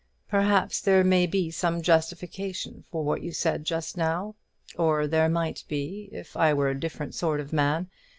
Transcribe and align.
Perhaps 0.27 0.81
there 0.81 1.03
may 1.03 1.27
be 1.27 1.51
some 1.51 1.83
justification 1.83 2.83
for 2.89 3.03
what 3.03 3.21
you 3.21 3.31
said 3.31 3.65
just 3.65 3.95
now, 3.95 4.33
or 4.75 5.05
there 5.05 5.29
might 5.29 5.63
be, 5.67 6.09
if 6.11 6.35
I 6.35 6.55
were 6.55 6.69
a 6.71 6.79
different 6.79 7.13
sort 7.13 7.39
of 7.39 7.53
man. 7.53 7.87